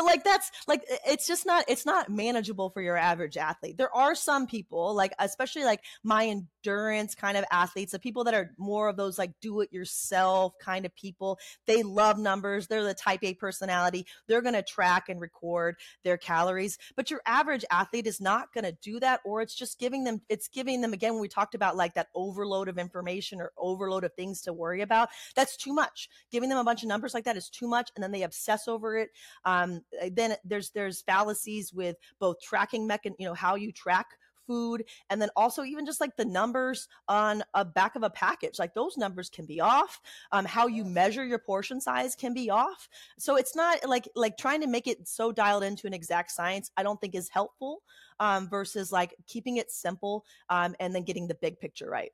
but 0.00 0.06
like 0.06 0.24
that's 0.24 0.50
like 0.66 0.84
it's 1.06 1.26
just 1.26 1.44
not. 1.44 1.64
It's 1.68 1.84
not 1.84 2.08
manageable 2.08 2.70
for 2.70 2.80
your 2.80 2.96
average 2.96 3.36
athlete. 3.36 3.76
There 3.76 3.94
are 3.94 4.14
some 4.14 4.46
people 4.46 4.94
like, 4.94 5.12
especially 5.18 5.64
like 5.64 5.82
my 6.02 6.26
endurance 6.26 7.14
kind 7.14 7.36
of 7.36 7.44
athletes, 7.50 7.92
the 7.92 7.98
people 7.98 8.24
that 8.24 8.34
are 8.34 8.52
more 8.56 8.88
of 8.88 8.96
those 8.96 9.18
like 9.18 9.32
do 9.40 9.60
it 9.60 9.72
yourself 9.72 10.54
kind 10.58 10.86
of 10.86 10.94
people. 10.94 11.38
They 11.66 11.82
love 11.82 12.18
numbers. 12.18 12.66
They're 12.66 12.84
the 12.84 12.94
type 12.94 13.20
A 13.22 13.34
personality. 13.34 14.06
They're 14.26 14.42
gonna 14.42 14.62
track 14.62 15.08
and 15.08 15.20
record 15.20 15.76
their 16.04 16.16
calories. 16.16 16.78
But 16.96 17.10
your 17.10 17.20
average 17.26 17.64
athlete 17.70 18.06
is 18.06 18.20
not 18.20 18.52
going 18.52 18.64
to 18.64 18.72
do 18.82 19.00
that, 19.00 19.20
or 19.24 19.42
it's 19.42 19.54
just 19.54 19.78
giving 19.78 20.04
them, 20.04 20.20
it's 20.28 20.48
giving 20.48 20.80
them, 20.80 20.92
again, 20.92 21.12
when 21.12 21.20
we 21.20 21.28
talked 21.28 21.54
about 21.54 21.76
like 21.76 21.94
that 21.94 22.08
overload 22.14 22.68
of 22.68 22.78
information 22.78 23.40
or 23.40 23.52
overload 23.58 24.04
of 24.04 24.12
things 24.14 24.40
to 24.42 24.52
worry 24.52 24.80
about, 24.80 25.08
that's 25.34 25.56
too 25.56 25.72
much. 25.72 26.08
Giving 26.30 26.48
them 26.48 26.58
a 26.58 26.64
bunch 26.64 26.82
of 26.82 26.88
numbers 26.88 27.14
like 27.14 27.24
that 27.24 27.36
is 27.36 27.48
too 27.48 27.68
much. 27.68 27.90
And 27.94 28.02
then 28.02 28.12
they 28.12 28.22
obsess 28.22 28.68
over 28.68 28.96
it. 28.96 29.10
Um, 29.44 29.82
then 30.12 30.36
there's, 30.44 30.70
there's 30.70 31.02
fallacies 31.02 31.72
with 31.72 31.96
both 32.18 32.40
tracking 32.40 32.88
mechan, 32.88 33.14
you 33.18 33.26
know, 33.26 33.34
how 33.34 33.54
you 33.54 33.72
track 33.72 34.06
food 34.46 34.84
and 35.10 35.22
then 35.22 35.28
also 35.36 35.62
even 35.62 35.86
just 35.86 36.00
like 36.00 36.16
the 36.16 36.24
numbers 36.24 36.88
on 37.06 37.40
a 37.54 37.64
back 37.64 37.94
of 37.94 38.02
a 38.02 38.10
package 38.10 38.58
like 38.58 38.74
those 38.74 38.96
numbers 38.96 39.30
can 39.30 39.46
be 39.46 39.60
off. 39.60 40.00
Um, 40.32 40.44
how 40.44 40.66
you 40.66 40.84
measure 40.84 41.24
your 41.24 41.38
portion 41.38 41.80
size 41.80 42.16
can 42.16 42.34
be 42.34 42.50
off. 42.50 42.88
So 43.16 43.36
it's 43.36 43.54
not 43.54 43.88
like 43.88 44.08
like 44.16 44.36
trying 44.36 44.60
to 44.62 44.66
make 44.66 44.88
it 44.88 45.06
so 45.06 45.30
dialed 45.30 45.62
into 45.62 45.86
an 45.86 45.94
exact 45.94 46.30
science 46.30 46.70
i 46.76 46.82
don't 46.82 47.00
think 47.00 47.14
is 47.14 47.28
helpful 47.28 47.82
um, 48.18 48.48
versus 48.48 48.90
like 48.92 49.14
keeping 49.26 49.56
it 49.56 49.70
simple 49.70 50.24
um, 50.48 50.74
and 50.80 50.94
then 50.94 51.02
getting 51.02 51.28
the 51.28 51.34
big 51.36 51.58
picture 51.60 51.88
right 51.88 52.12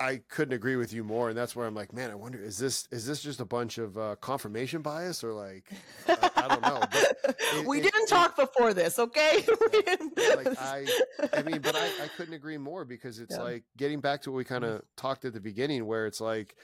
I 0.00 0.22
couldn't 0.30 0.54
agree 0.54 0.76
with 0.76 0.92
you 0.94 1.04
more, 1.04 1.28
and 1.28 1.36
that's 1.36 1.54
where 1.54 1.66
I'm 1.66 1.74
like, 1.74 1.92
man, 1.92 2.10
I 2.10 2.14
wonder 2.14 2.42
is 2.42 2.56
this 2.58 2.88
is 2.90 3.06
this 3.06 3.20
just 3.22 3.38
a 3.40 3.44
bunch 3.44 3.76
of 3.78 3.98
uh, 3.98 4.16
confirmation 4.20 4.80
bias 4.82 5.22
or 5.22 5.32
like 5.32 5.64
I, 6.08 6.30
I 6.36 6.48
don't 6.48 6.62
know. 6.62 6.80
But 6.80 7.16
it- 7.38 7.66
we 7.66 7.78
it- 7.78 7.82
didn't 7.82 8.04
it- 8.04 8.08
talk 8.08 8.34
before 8.36 8.72
this 8.72 8.98
okay 8.98 9.44
like 10.36 10.58
I, 10.60 10.86
I 11.34 11.42
mean, 11.42 11.60
but 11.60 11.76
I, 11.76 11.86
I 12.04 12.08
couldn't 12.16 12.34
agree 12.34 12.58
more 12.58 12.84
because 12.84 13.18
it's 13.20 13.36
Yeah. 13.36 13.42
like 13.42 13.64
getting 13.76 14.00
back 14.00 14.22
to 14.22 14.30
what 14.30 14.38
we 14.38 14.44
kind 14.44 14.64
of 14.64 14.82
talked 14.96 15.24
at 15.24 15.32
the 15.34 15.40
beginning, 15.40 15.86
where 15.86 16.06
it's 16.06 16.20
like 16.20 16.56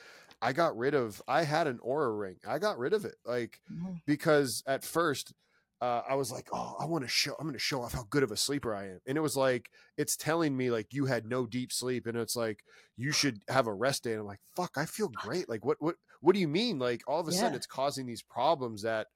I 0.43 0.53
got 0.53 0.77
rid 0.77 0.95
of 0.95 1.21
I 1.29 1.43
had 1.45 1.67
an 1.67 1.79
Oura 1.87 2.19
ring, 2.19 2.37
I 2.47 2.59
got 2.59 2.79
rid 2.79 2.93
of 2.93 3.05
it, 3.05 3.17
like 3.25 3.61
Mhm. 3.73 4.01
because 4.07 4.63
at 4.67 4.85
first 4.85 5.33
uh, 5.81 6.03
I 6.09 6.15
was 6.15 6.33
like, 6.33 6.49
oh, 6.53 6.75
I 6.81 6.87
want 6.87 7.05
to 7.05 7.09
show, 7.09 7.35
I'm 7.39 7.47
going 7.47 7.53
to 7.53 7.59
show 7.59 7.83
off 7.83 7.93
how 7.93 8.07
good 8.09 8.23
of 8.23 8.31
a 8.31 8.37
sleeper 8.37 8.75
I 8.75 8.85
am. 8.85 9.01
And 9.07 9.19
it 9.19 9.21
was 9.21 9.37
like, 9.37 9.71
it's 9.99 10.17
telling 10.17 10.57
me 10.57 10.71
like 10.71 10.93
you 10.93 11.05
had 11.05 11.27
no 11.27 11.47
deep 11.47 11.71
sleep. 11.71 12.07
And 12.07 12.17
it's 12.17 12.37
like, 12.37 12.65
you 12.97 13.13
should 13.13 13.41
have 13.49 13.67
a 13.67 13.75
rest 13.75 14.05
day. 14.05 14.13
And 14.13 14.21
I'm 14.21 14.27
like, 14.27 14.41
fuck, 14.55 14.73
I 14.77 14.87
feel 14.87 15.09
great. 15.09 15.49
Like, 15.49 15.65
what, 15.65 15.77
what, 15.81 15.97
what 16.21 16.35
do 16.35 16.41
you 16.41 16.49
mean? 16.49 16.79
Like 16.79 17.03
all 17.07 17.21
of 17.21 17.29
a 17.29 17.33
sudden 17.33 17.55
it's 17.55 17.67
causing 17.67 18.07
these 18.07 18.23
problems 18.23 18.83
that 18.83 19.09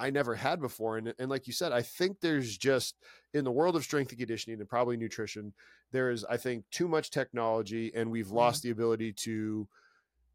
I 0.00 0.10
never 0.10 0.34
had 0.34 0.60
before. 0.60 0.96
And, 0.96 1.14
and 1.18 1.30
like 1.30 1.46
you 1.46 1.52
said, 1.52 1.72
I 1.72 1.82
think 1.82 2.20
there's 2.20 2.58
just 2.58 2.96
in 3.32 3.44
the 3.44 3.52
world 3.52 3.76
of 3.76 3.84
strength 3.84 4.10
and 4.10 4.18
conditioning 4.18 4.58
and 4.58 4.68
probably 4.68 4.96
nutrition, 4.96 5.52
there 5.92 6.10
is, 6.10 6.24
I 6.24 6.38
think, 6.38 6.64
too 6.72 6.88
much 6.88 7.10
technology 7.10 7.92
and 7.94 8.10
we've 8.10 8.30
lost 8.30 8.62
the 8.62 8.70
ability 8.70 9.12
to 9.24 9.68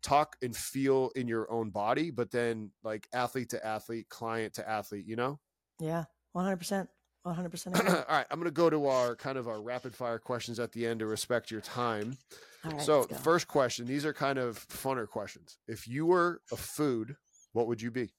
talk 0.02 0.38
and 0.42 0.56
feel 0.56 1.12
in 1.16 1.28
your 1.28 1.52
own 1.52 1.72
body, 1.72 2.12
but 2.12 2.32
then 2.32 2.72
like 2.84 3.08
athlete 3.14 3.50
to 3.50 3.66
athlete, 3.66 4.08
client 4.08 4.54
to 4.54 4.70
athlete, 4.70 5.06
you 5.08 5.16
know? 5.16 5.40
Yeah 5.80 6.06
100% 6.36 6.88
100% 7.26 7.90
all 8.10 8.16
right 8.16 8.26
I'm 8.30 8.40
going 8.40 8.46
to 8.46 8.52
go 8.52 8.70
to 8.70 8.88
our 8.88 9.16
kind 9.16 9.38
of 9.38 9.48
our 9.48 9.62
rapid 9.62 9.96
fire 9.96 10.20
questions 10.20 10.60
at 10.60 10.72
the 10.72 10.86
end 10.86 11.00
to 11.00 11.06
respect 11.06 11.52
your 11.52 11.62
time. 11.62 12.18
Right, 12.64 12.82
so, 12.82 13.04
first 13.04 13.48
question, 13.48 13.86
these 13.86 14.06
are 14.06 14.14
kind 14.14 14.40
of 14.40 14.58
funner 14.68 15.08
questions. 15.08 15.58
If 15.68 15.88
you 15.88 16.06
were 16.08 16.42
a 16.52 16.56
food, 16.56 17.16
what 17.54 17.68
would 17.68 17.82
you 17.82 17.92
be? 17.92 18.12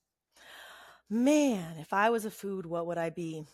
Man, 1.10 1.78
if 1.78 1.92
I 1.92 2.10
was 2.10 2.24
a 2.24 2.30
food, 2.30 2.66
what 2.66 2.86
would 2.86 2.98
I 2.98 3.10
be? 3.10 3.44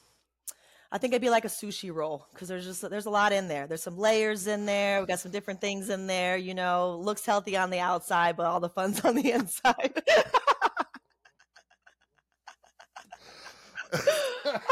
I 0.91 0.99
think 0.99 1.15
I'd 1.15 1.23
be 1.23 1.31
like 1.31 1.47
a 1.47 1.49
sushi 1.49 1.93
roll 1.93 2.27
because 2.33 2.49
there's 2.49 2.67
just 2.67 2.89
there's 2.89 3.07
a 3.07 3.11
lot 3.11 3.33
in 3.33 3.49
there. 3.49 3.67
There's 3.67 3.83
some 3.83 3.97
layers 3.97 4.47
in 4.47 4.67
there. 4.67 5.01
We 5.01 5.07
got 5.07 5.21
some 5.21 5.33
different 5.33 5.61
things 5.63 5.89
in 5.89 6.07
there. 6.07 6.37
You 6.37 6.55
know, 6.55 6.99
looks 7.03 7.25
healthy 7.25 7.57
on 7.57 7.71
the 7.71 7.79
outside, 7.81 8.37
but 8.37 8.45
all 8.45 8.61
the 8.61 8.69
fun's 8.69 9.01
on 9.05 9.15
the 9.15 9.33
inside. 9.33 10.03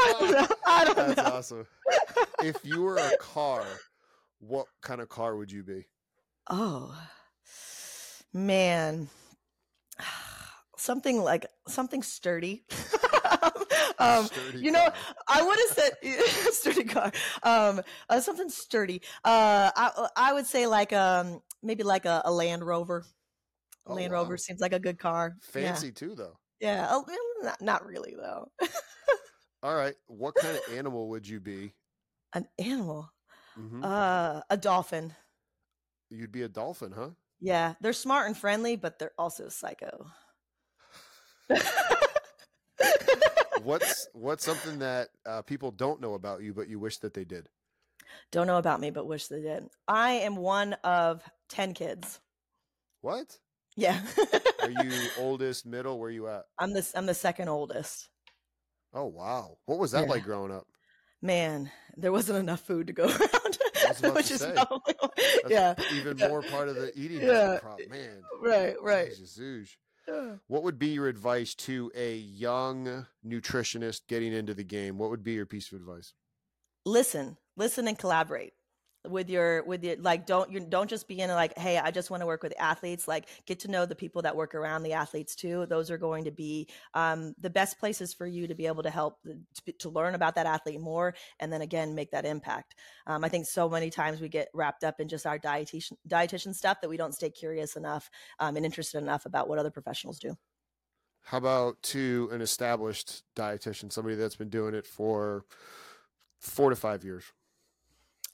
I 0.01 0.15
don't 0.19 0.31
know. 0.31 0.47
I 0.65 0.85
don't 0.85 0.95
That's 0.95 1.17
know. 1.17 1.23
awesome. 1.23 1.67
if 2.43 2.57
you 2.63 2.81
were 2.81 2.97
a 2.97 3.17
car, 3.19 3.65
what 4.39 4.67
kind 4.81 5.01
of 5.01 5.09
car 5.09 5.35
would 5.37 5.51
you 5.51 5.63
be? 5.63 5.85
Oh, 6.49 6.95
man. 8.33 9.09
Something 10.77 11.21
like 11.21 11.45
something 11.67 12.01
sturdy. 12.01 12.63
um, 13.99 14.25
Sturdy 14.25 14.59
you 14.59 14.71
know, 14.71 14.79
car. 14.79 14.93
I 15.27 15.43
would 15.43 15.59
have 15.59 15.69
said 15.69 16.53
sturdy 16.53 16.83
car. 16.85 17.11
Um, 17.43 17.81
uh, 18.09 18.19
something 18.19 18.49
sturdy. 18.49 19.01
Uh, 19.23 19.69
I 19.75 20.07
I 20.15 20.33
would 20.33 20.47
say 20.47 20.65
like 20.65 20.91
um 20.91 21.41
maybe 21.61 21.83
like 21.83 22.05
a, 22.05 22.23
a 22.25 22.31
Land 22.31 22.63
Rover. 22.65 23.05
Oh, 23.85 23.93
Land 23.93 24.11
wow. 24.11 24.21
Rover 24.21 24.37
seems 24.37 24.59
like 24.59 24.73
a 24.73 24.79
good 24.79 24.97
car. 24.97 25.35
Yeah. 25.55 25.61
fancy 25.61 25.91
too, 25.91 26.15
though. 26.15 26.37
Yeah. 26.59 26.87
Oh, 26.89 27.05
not, 27.43 27.61
not 27.61 27.85
really 27.85 28.15
though. 28.15 28.51
All 29.63 29.75
right, 29.75 29.95
what 30.07 30.35
kind 30.35 30.57
of 30.57 30.73
animal 30.75 31.09
would 31.09 31.27
you 31.27 31.39
be? 31.39 31.73
An 32.33 32.47
animal. 32.57 33.11
Mhm. 33.57 33.83
Uh, 33.83 34.41
a 34.49 34.57
dolphin. 34.57 35.13
You'd 36.09 36.31
be 36.31 36.41
a 36.41 36.49
dolphin, 36.49 36.91
huh? 36.91 37.11
Yeah, 37.39 37.75
they're 37.81 37.93
smart 37.93 38.27
and 38.27 38.37
friendly, 38.37 38.75
but 38.75 38.99
they're 38.99 39.13
also 39.17 39.49
psycho. 39.49 40.07
What's 43.63 44.07
what's 44.13 44.43
something 44.43 44.79
that 44.79 45.09
uh, 45.25 45.43
people 45.43 45.69
don't 45.71 46.01
know 46.01 46.15
about 46.15 46.41
you, 46.41 46.53
but 46.53 46.67
you 46.67 46.79
wish 46.79 46.97
that 46.99 47.13
they 47.13 47.23
did? 47.23 47.47
Don't 48.31 48.47
know 48.47 48.57
about 48.57 48.79
me, 48.79 48.89
but 48.89 49.05
wish 49.05 49.27
they 49.27 49.41
did. 49.41 49.67
I 49.87 50.13
am 50.13 50.35
one 50.35 50.73
of 50.83 51.23
10 51.49 51.73
kids. 51.75 52.19
What? 53.01 53.37
Yeah. 53.75 54.01
Are 54.61 54.69
you 54.69 54.91
oldest, 55.19 55.65
middle? 55.65 55.99
Where 55.99 56.09
you 56.09 56.27
at? 56.27 56.45
I'm 56.59 56.73
the 56.73 56.89
I'm 56.95 57.05
the 57.05 57.13
second 57.13 57.49
oldest. 57.49 58.09
Oh 58.93 59.05
wow, 59.05 59.57
what 59.65 59.79
was 59.79 59.91
that 59.91 60.05
Yeah. 60.05 60.09
like 60.09 60.23
growing 60.23 60.51
up? 60.51 60.67
Man, 61.21 61.71
there 61.97 62.11
wasn't 62.11 62.39
enough 62.39 62.61
food 62.61 62.87
to 62.87 62.93
go 62.93 63.05
around. 63.07 64.13
which 64.15 64.31
is 64.31 64.45
probably 64.45 64.95
yeah. 65.47 65.75
even 65.93 66.17
yeah. 66.17 66.27
more 66.27 66.41
part 66.41 66.67
of 66.67 66.75
the 66.75 66.91
eating 66.95 67.21
Yeah. 67.21 67.59
prop, 67.61 67.79
man. 67.89 68.21
Right, 68.41 68.75
right. 68.81 69.09
Jesus, 69.09 69.77
What 70.47 70.63
would 70.63 70.79
be 70.79 70.87
your 70.87 71.07
advice 71.07 71.53
to 71.55 71.91
a 71.95 72.15
young 72.15 73.05
nutritionist 73.25 74.01
getting 74.07 74.33
into 74.33 74.53
the 74.53 74.63
game? 74.63 74.97
What 74.97 75.09
would 75.09 75.23
be 75.23 75.33
your 75.33 75.45
piece 75.45 75.71
of 75.71 75.79
advice? 75.79 76.13
Listen, 76.85 77.37
listen 77.55 77.87
and 77.87 77.97
collaborate 77.97 78.53
with 79.09 79.29
your 79.29 79.63
with 79.63 79.83
your 79.83 79.95
like 79.97 80.25
don't 80.25 80.51
you 80.51 80.59
don't 80.59 80.89
just 80.89 81.07
be 81.07 81.19
in 81.19 81.29
like 81.31 81.57
hey 81.57 81.79
i 81.79 81.89
just 81.89 82.11
want 82.11 82.21
to 82.21 82.27
work 82.27 82.43
with 82.43 82.53
athletes. 82.59 83.07
Like 83.07 83.27
get 83.45 83.59
to 83.61 83.67
know 83.71 83.85
the 83.85 83.95
people 83.95 84.21
that 84.21 84.35
work 84.35 84.55
around 84.55 84.83
the 84.83 84.93
athletes 84.93 85.35
too. 85.35 85.65
Those 85.65 85.89
are 85.89 85.97
going 85.97 86.25
to 86.25 86.31
be 86.31 86.67
um, 86.93 87.33
the 87.39 87.49
best 87.49 87.79
places 87.79 88.13
for 88.13 88.27
you 88.27 88.47
to 88.47 88.55
be 88.55 88.67
able 88.67 88.83
to 88.83 88.89
help 88.89 89.17
to, 89.65 89.71
to 89.73 89.89
learn 89.89 90.15
about 90.15 90.35
that 90.35 90.45
athlete 90.45 90.79
more 90.79 91.15
and 91.39 91.51
then 91.51 91.61
again 91.61 91.95
make 91.95 92.11
that 92.11 92.25
impact. 92.25 92.75
Um, 93.07 93.23
i 93.23 93.29
think 93.29 93.45
so 93.45 93.67
many 93.69 93.89
times 93.89 94.21
we 94.21 94.29
get 94.29 94.49
wrapped 94.53 94.83
up 94.83 94.99
in 94.99 95.07
just 95.07 95.25
our 95.25 95.39
dietitian 95.39 95.93
dietitian 96.07 96.53
stuff 96.53 96.81
that 96.81 96.89
we 96.89 96.97
don't 96.97 97.15
stay 97.15 97.29
curious 97.29 97.75
enough 97.75 98.09
um, 98.39 98.55
and 98.55 98.65
interested 98.65 98.99
enough 98.99 99.25
about 99.25 99.49
what 99.49 99.59
other 99.59 99.71
professionals 99.71 100.19
do. 100.19 100.35
How 101.23 101.37
about 101.37 101.81
to 101.83 102.29
an 102.31 102.41
established 102.41 103.23
dietitian, 103.35 103.91
somebody 103.91 104.15
that's 104.15 104.35
been 104.35 104.49
doing 104.49 104.73
it 104.73 104.85
for 104.85 105.45
four 106.39 106.69
to 106.69 106.75
five 106.75 107.03
years? 107.03 107.25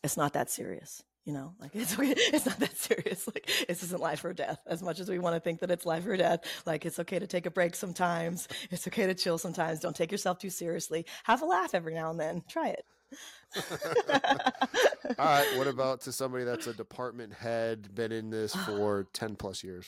It's 0.04 0.18
not 0.18 0.34
that 0.34 0.50
serious 0.50 1.04
you 1.27 1.34
know? 1.34 1.54
Like 1.60 1.72
it's 1.75 1.94
okay 1.94 2.16
it's 2.16 2.46
not 2.46 2.60
that 2.60 2.75
serious. 2.75 3.27
Like 3.27 3.48
this 3.68 3.84
isn't 3.84 4.01
life 4.01 4.24
or 4.25 4.34
death. 4.34 4.60
As 4.66 4.82
much 4.82 5.00
as 5.00 5.10
we 5.10 5.20
want 5.20 5.36
to 5.36 5.39
think 5.39 5.60
that 5.60 5.70
it's 5.70 5.86
life 5.86 6.08
or 6.08 6.18
death 6.18 6.39
like 6.66 6.86
it's 6.86 6.98
okay 7.00 7.20
to 7.20 7.27
take 7.27 7.46
a 7.46 7.51
break 7.51 7.75
sometimes. 7.75 8.48
It's 8.72 8.88
okay 8.88 9.06
to 9.06 9.13
chill 9.13 9.38
sometimes. 9.38 9.82
Don't 9.82 9.96
take 9.96 10.12
yourself 10.12 10.39
too 10.39 10.50
seriously. 10.50 11.06
Have 11.25 11.44
a 11.44 11.46
laugh 11.46 11.75
every 11.75 11.94
now 11.94 12.10
and 12.10 12.20
then. 12.20 12.44
Try 12.48 12.70
it. 12.70 12.86
All 15.20 15.25
right. 15.25 15.58
What 15.58 15.68
about 15.68 16.01
to 16.01 16.12
somebody 16.12 16.46
that's 16.46 16.68
a 16.68 16.74
department 16.74 17.34
head, 17.34 17.94
been 17.94 18.13
in 18.13 18.30
this 18.30 18.56
for 18.66 19.08
10 19.13 19.36
plus 19.36 19.63
years? 19.63 19.86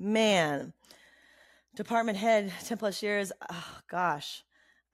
man 0.00 0.72
department 1.76 2.18
head 2.18 2.52
10 2.64 2.78
plus 2.78 3.04
years. 3.04 3.30
Oh 3.48 3.78
gosh 3.88 4.42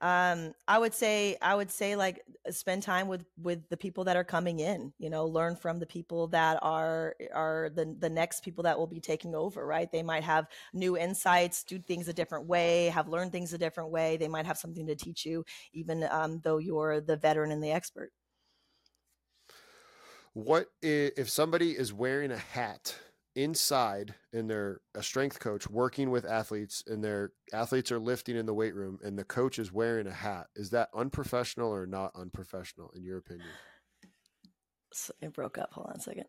um 0.01 0.53
i 0.67 0.77
would 0.77 0.93
say 0.93 1.37
i 1.41 1.53
would 1.53 1.69
say 1.69 1.95
like 1.95 2.23
spend 2.49 2.81
time 2.81 3.07
with 3.07 3.25
with 3.41 3.67
the 3.69 3.77
people 3.77 4.03
that 4.03 4.15
are 4.15 4.23
coming 4.23 4.59
in 4.59 4.93
you 4.97 5.09
know 5.09 5.25
learn 5.25 5.55
from 5.55 5.77
the 5.77 5.85
people 5.85 6.27
that 6.27 6.57
are 6.61 7.15
are 7.33 7.69
the 7.75 7.95
the 7.99 8.09
next 8.09 8.43
people 8.43 8.63
that 8.63 8.77
will 8.77 8.87
be 8.87 8.99
taking 8.99 9.35
over 9.35 9.65
right? 9.65 9.91
They 9.91 10.03
might 10.03 10.23
have 10.23 10.47
new 10.73 10.97
insights 10.97 11.63
do 11.63 11.79
things 11.79 12.07
a 12.07 12.13
different 12.13 12.47
way 12.47 12.87
have 12.87 13.07
learned 13.07 13.31
things 13.31 13.53
a 13.53 13.57
different 13.57 13.91
way. 13.91 14.17
They 14.17 14.27
might 14.27 14.45
have 14.45 14.57
something 14.57 14.87
to 14.87 14.95
teach 14.95 15.25
you 15.25 15.45
even 15.73 16.03
um, 16.09 16.41
though 16.43 16.57
you're 16.57 16.99
the 17.01 17.15
veteran 17.15 17.51
and 17.51 17.63
the 17.63 17.71
expert. 17.71 18.11
What 20.33 20.67
if 20.81 21.29
somebody 21.29 21.71
is 21.71 21.91
wearing 21.91 22.31
a 22.31 22.37
hat 22.37 22.95
inside 23.35 24.15
and 24.33 24.49
they're 24.49 24.81
a 24.95 25.03
strength 25.03 25.39
coach 25.39 25.69
working 25.69 26.09
with 26.09 26.25
athletes 26.25 26.83
and 26.87 27.03
their 27.03 27.31
athletes 27.53 27.91
are 27.91 27.99
lifting 27.99 28.35
in 28.35 28.45
the 28.45 28.53
weight 28.53 28.75
room 28.75 28.99
and 29.03 29.17
the 29.17 29.23
coach 29.23 29.59
is 29.59 29.71
wearing 29.71 30.07
a 30.07 30.13
hat? 30.13 30.47
Is 30.55 30.71
that 30.71 30.89
unprofessional 30.95 31.73
or 31.73 31.85
not 31.85 32.11
unprofessional 32.15 32.91
in 32.95 33.03
your 33.03 33.17
opinion? 33.17 33.49
so 34.91 35.13
it 35.21 35.33
broke 35.33 35.57
up 35.57 35.71
hold 35.71 35.87
on 35.87 35.95
a 35.95 35.99
second 35.99 36.25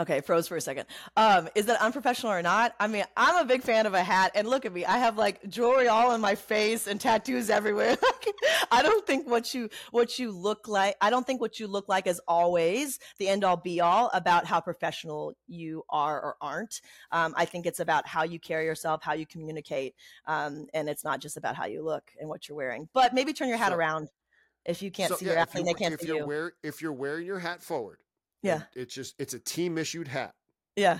Okay, 0.00 0.20
froze 0.20 0.46
for 0.46 0.56
a 0.56 0.60
second. 0.60 0.86
Um, 1.16 1.48
is 1.56 1.66
that 1.66 1.80
unprofessional 1.80 2.32
or 2.32 2.40
not? 2.40 2.72
I 2.78 2.86
mean, 2.86 3.04
I'm 3.16 3.36
a 3.36 3.44
big 3.44 3.62
fan 3.62 3.84
of 3.84 3.94
a 3.94 4.02
hat, 4.02 4.30
and 4.36 4.46
look 4.46 4.64
at 4.64 4.72
me. 4.72 4.84
I 4.84 4.98
have 4.98 5.18
like 5.18 5.48
jewelry 5.48 5.88
all 5.88 6.14
in 6.14 6.20
my 6.20 6.36
face 6.36 6.86
and 6.86 7.00
tattoos 7.00 7.50
everywhere. 7.50 7.96
I 8.70 8.82
don't 8.82 9.04
think 9.06 9.28
what 9.28 9.52
you 9.54 9.68
what 9.90 10.16
you 10.18 10.30
look 10.30 10.68
like. 10.68 10.94
I 11.00 11.10
don't 11.10 11.26
think 11.26 11.40
what 11.40 11.58
you 11.58 11.66
look 11.66 11.88
like 11.88 12.06
is 12.06 12.20
always 12.28 13.00
the 13.18 13.26
end 13.28 13.42
all 13.42 13.56
be 13.56 13.80
all 13.80 14.08
about 14.14 14.46
how 14.46 14.60
professional 14.60 15.34
you 15.48 15.82
are 15.90 16.20
or 16.22 16.36
aren't. 16.40 16.80
Um, 17.10 17.34
I 17.36 17.44
think 17.44 17.66
it's 17.66 17.80
about 17.80 18.06
how 18.06 18.22
you 18.22 18.38
carry 18.38 18.66
yourself, 18.66 19.02
how 19.02 19.14
you 19.14 19.26
communicate, 19.26 19.94
um, 20.26 20.66
and 20.74 20.88
it's 20.88 21.02
not 21.02 21.20
just 21.20 21.36
about 21.36 21.56
how 21.56 21.66
you 21.66 21.82
look 21.82 22.04
and 22.20 22.28
what 22.28 22.48
you're 22.48 22.56
wearing. 22.56 22.88
But 22.94 23.14
maybe 23.14 23.32
turn 23.32 23.48
your 23.48 23.58
hat 23.58 23.72
So- 23.72 23.76
around 23.76 24.08
if 24.64 24.80
you 24.80 24.92
can't 24.92 25.10
So, 25.10 25.16
see 25.16 25.24
yeah, 25.26 25.32
your 25.32 25.40
athlete. 25.40 25.64
you- 25.66 25.72
They 25.74 25.78
can't 25.78 25.94
if 25.94 26.00
see 26.00 26.06
you're 26.08 26.18
you. 26.18 26.26
wear, 26.26 26.52
if 26.62 26.82
you're 26.82 26.92
wearing 26.92 27.26
your 27.26 27.38
hat 27.40 27.62
forward, 27.62 27.98
Yeah, 28.42 28.54
and 28.54 28.64
it's 28.74 28.94
just 28.94 29.14
it's 29.18 29.34
a 29.34 29.40
team 29.40 29.78
issued 29.78 30.08
hat, 30.08 30.34
yeah. 30.76 30.98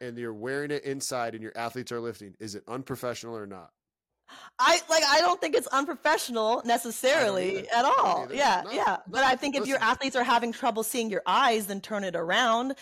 and 0.00 0.16
you're 0.18 0.34
wearing 0.34 0.70
it 0.70 0.84
inside, 0.84 1.34
and 1.34 1.42
your 1.42 1.56
athletes 1.56 1.92
are 1.92 2.00
lifting. 2.00 2.34
Is 2.40 2.54
it 2.54 2.64
unprofessional 2.68 3.36
or 3.36 3.46
not? 3.46 3.70
I 4.58 4.80
like 4.88 5.02
I 5.08 5.20
don't 5.20 5.40
think 5.40 5.54
it's 5.54 5.66
unprofessional 5.68 6.62
necessarily 6.64 7.68
at 7.70 7.84
all. 7.84 8.28
Yeah, 8.30 8.62
No, 8.64 8.70
yeah. 8.70 8.98
But 9.08 9.24
I 9.24 9.34
think 9.36 9.56
if 9.56 9.66
your 9.66 9.78
athletes 9.78 10.16
are 10.16 10.24
having 10.24 10.52
trouble 10.52 10.82
seeing 10.82 11.10
your 11.10 11.22
eyes, 11.26 11.66
then 11.66 11.80
turn 11.80 12.04
it 12.04 12.14
around. 12.14 12.74